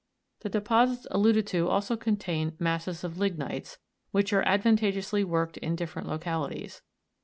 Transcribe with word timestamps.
The 0.39 0.49
deposits 0.49 1.05
alluded 1.11 1.45
to 1.45 1.67
also 1.69 1.95
contain 1.95 2.55
masses 2.57 3.03
of 3.03 3.17
lignites, 3.19 3.77
which 4.09 4.33
arc 4.33 4.47
advan 4.47 4.77
tageously 4.79 5.23
worked 5.23 5.57
in 5.57 5.75
different 5.75 6.07
localities. 6.07 6.81